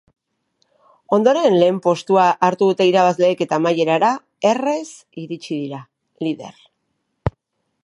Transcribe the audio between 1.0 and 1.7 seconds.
Ondoren